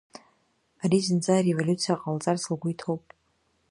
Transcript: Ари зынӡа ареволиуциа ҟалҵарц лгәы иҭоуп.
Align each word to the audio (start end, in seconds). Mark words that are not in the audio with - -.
Ари 0.83 1.05
зынӡа 1.05 1.31
ареволиуциа 1.37 2.01
ҟалҵарц 2.01 2.43
лгәы 2.53 2.69
иҭоуп. 2.71 3.03